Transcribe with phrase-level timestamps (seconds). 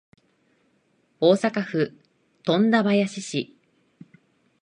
[1.19, 1.91] 大阪府
[2.43, 3.53] 富田林市